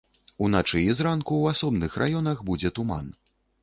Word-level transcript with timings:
Уначы 0.45 0.81
і 0.85 0.95
зранку 1.01 1.33
ў 1.41 1.53
асобных 1.59 2.01
раёнах 2.07 2.37
будзе 2.53 2.77
туман. 2.81 3.17